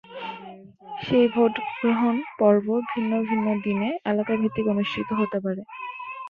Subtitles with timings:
[1.01, 5.61] সেই ভোট গ্রহণ পর্ব ভিন্ন ভিন্ন দিনে এলাকাভিত্তিক অনুষ্ঠিত হতে পারে।